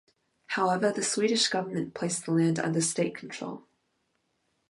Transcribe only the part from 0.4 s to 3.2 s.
However, the Swedish government placed the land under state